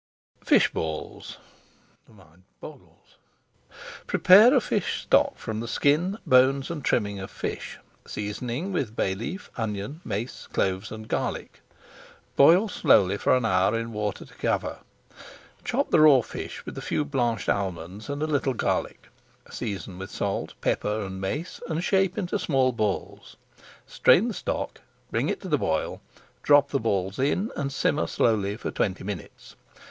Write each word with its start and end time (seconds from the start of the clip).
FISH 0.43 0.73
BALLS 0.73 1.37
Prepare 4.07 4.55
a 4.55 4.59
fish 4.59 5.03
stock 5.03 5.37
from 5.37 5.59
the 5.59 5.67
skin, 5.67 6.17
bones, 6.25 6.71
and 6.71 6.83
trimmings 6.83 7.21
of 7.21 7.29
fish, 7.29 7.77
seasoning 8.07 8.71
with 8.71 8.95
bay 8.95 9.13
leaf, 9.13 9.51
onion, 9.57 10.01
mace, 10.03 10.47
cloves, 10.51 10.91
and 10.91 11.07
garlic. 11.07 11.61
Boil 12.35 12.67
slowly 12.67 13.15
for 13.15 13.37
an 13.37 13.45
hour 13.45 13.77
in 13.77 13.93
water 13.93 14.25
to 14.25 14.33
coyer. 14.33 14.79
Chop 15.63 15.91
the 15.91 15.99
raw 15.99 16.21
fish 16.21 16.65
with 16.65 16.75
a 16.75 16.81
few 16.81 17.05
blanched 17.05 17.47
almonds 17.47 18.09
and 18.09 18.23
a 18.23 18.25
little 18.25 18.55
garlic. 18.55 19.07
Season 19.51 19.99
with 19.99 20.09
salt, 20.09 20.55
pepper, 20.61 21.01
and 21.03 21.21
mace, 21.21 21.61
and 21.69 21.83
shape 21.83 22.17
into 22.17 22.39
small 22.39 22.71
balls. 22.71 23.37
Strain 23.85 24.29
the 24.29 24.33
stock, 24.33 24.81
bring 25.11 25.29
it 25.29 25.39
to 25.41 25.47
the 25.47 25.59
boil, 25.59 26.01
drop 26.41 26.69
the 26.71 26.79
balls 26.79 27.19
in, 27.19 27.51
and 27.55 27.71
simmer 27.71 28.07
slowly 28.07 28.57
for 28.57 28.71
twenty 28.71 29.03
minutes. 29.03 29.55